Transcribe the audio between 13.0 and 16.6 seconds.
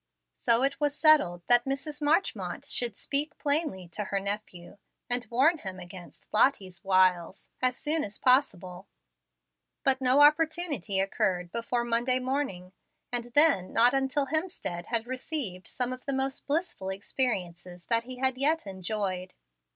and then not until Hemstead had received some of the most